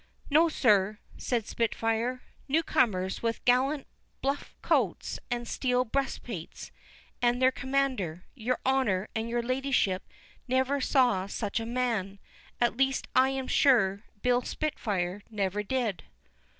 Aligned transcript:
"No, 0.31 0.49
sir," 0.49 0.97
said 1.15 1.45
Spitfire, 1.45 2.23
"new 2.47 2.63
comers, 2.63 3.21
with 3.21 3.45
gallant 3.45 3.85
buff 4.23 4.55
coats 4.63 5.19
and 5.29 5.47
steel 5.47 5.85
breastplates; 5.85 6.71
and 7.21 7.39
their 7.39 7.51
commander—your 7.51 8.57
honour 8.65 9.09
and 9.13 9.29
your 9.29 9.43
ladyship 9.43 10.01
never 10.47 10.81
saw 10.81 11.27
such 11.27 11.59
a 11.59 11.67
man—at 11.67 12.75
least 12.77 13.09
I 13.15 13.29
am 13.29 13.47
sure 13.47 14.01
Bill 14.23 14.41
Spitfire 14.41 15.21
never 15.29 15.61
did." 15.61 16.03